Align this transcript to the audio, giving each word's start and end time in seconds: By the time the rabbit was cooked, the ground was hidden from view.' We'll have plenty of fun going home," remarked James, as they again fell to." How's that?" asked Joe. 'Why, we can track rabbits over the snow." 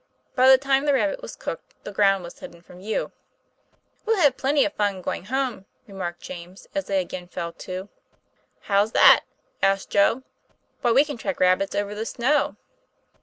By 0.33 0.49
the 0.49 0.57
time 0.57 0.85
the 0.85 0.95
rabbit 0.95 1.21
was 1.21 1.35
cooked, 1.35 1.75
the 1.83 1.91
ground 1.91 2.23
was 2.23 2.39
hidden 2.39 2.63
from 2.63 2.79
view.' 2.79 3.11
We'll 4.07 4.17
have 4.17 4.35
plenty 4.35 4.65
of 4.65 4.73
fun 4.73 4.99
going 5.03 5.25
home," 5.25 5.67
remarked 5.85 6.21
James, 6.23 6.65
as 6.73 6.85
they 6.85 6.99
again 6.99 7.27
fell 7.27 7.53
to." 7.53 7.87
How's 8.67 8.93
that?" 8.93 9.25
asked 9.61 9.91
Joe. 9.91 10.23
'Why, 10.81 10.91
we 10.91 11.05
can 11.05 11.17
track 11.17 11.39
rabbits 11.39 11.75
over 11.75 11.93
the 11.93 12.07
snow." 12.07 12.55